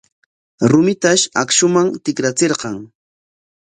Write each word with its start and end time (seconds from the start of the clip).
Rumitash 0.71 1.25
akshuman 1.43 1.87
tikrachirqan. 2.03 2.75